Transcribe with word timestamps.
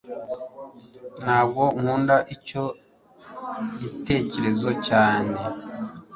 ntabwo 1.23 1.63
nkunda 1.79 2.15
icyo 2.35 2.63
gitekerezo 3.81 4.69
cyane 4.87 5.35